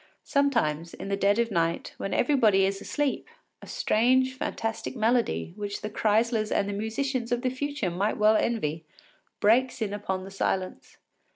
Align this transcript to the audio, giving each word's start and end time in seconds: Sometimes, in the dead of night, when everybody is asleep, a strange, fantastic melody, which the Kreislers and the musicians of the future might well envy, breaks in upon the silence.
Sometimes, 0.23 0.95
in 0.95 1.09
the 1.09 1.15
dead 1.15 1.37
of 1.37 1.51
night, 1.51 1.93
when 1.97 2.11
everybody 2.11 2.65
is 2.65 2.81
asleep, 2.81 3.29
a 3.61 3.67
strange, 3.67 4.35
fantastic 4.35 4.95
melody, 4.95 5.53
which 5.55 5.81
the 5.81 5.91
Kreislers 5.91 6.51
and 6.51 6.67
the 6.67 6.73
musicians 6.73 7.31
of 7.31 7.43
the 7.43 7.51
future 7.51 7.91
might 7.91 8.17
well 8.17 8.35
envy, 8.35 8.83
breaks 9.39 9.79
in 9.79 9.93
upon 9.93 10.23
the 10.23 10.31
silence. 10.31 10.97